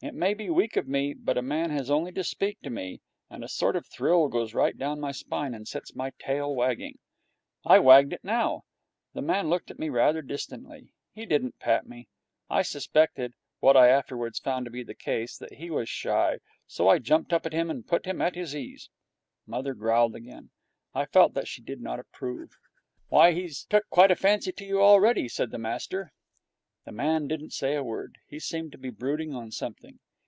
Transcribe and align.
It 0.00 0.14
may 0.14 0.32
be 0.32 0.48
weak 0.48 0.76
of 0.76 0.86
me, 0.86 1.12
but 1.12 1.36
a 1.36 1.42
man 1.42 1.70
has 1.70 1.90
only 1.90 2.12
to 2.12 2.22
speak 2.22 2.60
to 2.60 2.70
me 2.70 3.00
and 3.28 3.42
a 3.42 3.48
sort 3.48 3.74
of 3.74 3.84
thrill 3.84 4.28
goes 4.28 4.54
right 4.54 4.78
down 4.78 5.00
my 5.00 5.10
spine 5.10 5.54
and 5.54 5.66
sets 5.66 5.92
my 5.92 6.12
tail 6.20 6.54
wagging. 6.54 6.98
I 7.66 7.80
wagged 7.80 8.12
it 8.12 8.22
now. 8.22 8.62
The 9.14 9.22
man 9.22 9.48
looked 9.50 9.72
at 9.72 9.78
me 9.80 9.88
rather 9.88 10.22
distantly. 10.22 10.92
He 11.14 11.26
didn't 11.26 11.58
pat 11.58 11.88
me. 11.88 12.06
I 12.48 12.62
suspected 12.62 13.34
what 13.58 13.76
I 13.76 13.88
afterwards 13.88 14.38
found 14.38 14.66
to 14.66 14.70
be 14.70 14.84
the 14.84 14.94
case 14.94 15.36
that 15.38 15.54
he 15.54 15.68
was 15.68 15.88
shy, 15.88 16.38
so 16.68 16.86
I 16.88 17.00
jumped 17.00 17.32
up 17.32 17.44
at 17.44 17.52
him 17.52 17.66
to 17.66 17.82
put 17.82 18.06
him 18.06 18.22
at 18.22 18.36
his 18.36 18.54
ease. 18.54 18.90
Mother 19.48 19.74
growled 19.74 20.14
again. 20.14 20.50
I 20.94 21.06
felt 21.06 21.34
that 21.34 21.48
she 21.48 21.60
did 21.60 21.80
not 21.80 21.98
approve. 21.98 22.56
'Why, 23.08 23.32
he's 23.32 23.64
took 23.64 23.88
quite 23.88 24.12
a 24.12 24.14
fancy 24.14 24.52
to 24.52 24.64
you 24.64 24.80
already,' 24.80 25.26
said 25.26 25.50
master. 25.58 26.12
The 26.84 26.92
man 26.92 27.28
didn't 27.28 27.52
say 27.52 27.74
a 27.74 27.84
word. 27.84 28.16
He 28.26 28.38
seemed 28.40 28.72
to 28.72 28.78
be 28.78 28.88
brooding 28.88 29.34
on 29.34 29.50
something. 29.50 29.98